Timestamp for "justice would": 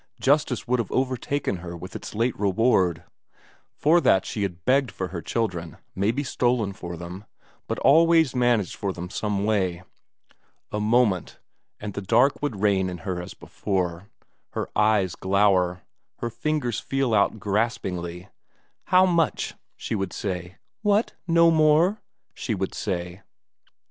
0.19-0.79